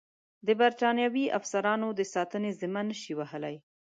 د 0.47 0.49
برټانوي 0.61 1.25
افسرانو 1.37 1.87
د 1.99 2.01
ساتنې 2.13 2.51
ذمه 2.59 2.81
نه 2.89 2.95
شي 3.01 3.13
وهلای. 3.19 3.55